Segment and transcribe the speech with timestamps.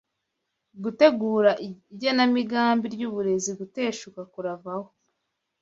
[0.83, 4.89] gutegura igenamigambi ryuburezi guteshuka kuravaho